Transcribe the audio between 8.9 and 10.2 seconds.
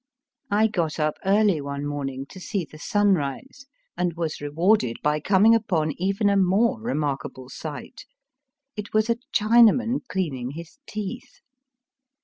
was a Chinaman